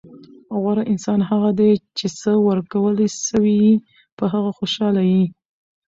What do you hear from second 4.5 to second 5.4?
خوشحال يي.